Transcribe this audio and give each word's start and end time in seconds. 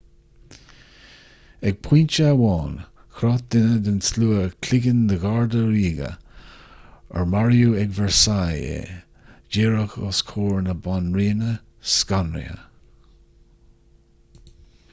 ag 1.69 1.75
pointe 1.87 2.23
amháin 2.29 2.71
chroith 3.17 3.43
duine 3.55 3.75
den 3.87 3.99
tslua 4.05 4.39
cloigeann 4.67 5.03
de 5.11 5.17
gharda 5.25 5.61
ríoga 5.73 6.07
ar 7.19 7.27
maraíodh 7.35 7.77
ag 7.83 7.93
versailles 7.99 8.65
é 8.79 8.97
díreach 9.59 9.99
os 10.09 10.23
comhair 10.31 10.65
na 10.69 10.75
banríona 10.87 11.51
scanraithe 11.97 12.57